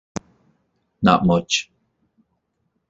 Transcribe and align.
Not 1.03 1.27
much. 1.27 1.69